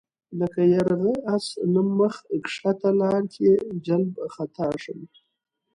لکه 0.39 0.61
یرغه 0.73 1.11
آس 1.33 1.47
نه 1.73 1.81
مخ 1.97 2.15
ښکته 2.53 2.89
لار 2.99 3.21
کې 3.33 3.49
جلَب 3.85 4.11
خطا 4.33 4.67
شم 4.81 4.99